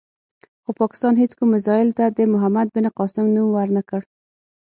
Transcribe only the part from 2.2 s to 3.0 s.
محمد بن